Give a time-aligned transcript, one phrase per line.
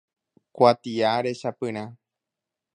[0.55, 1.85] Kuatia rechapyrã.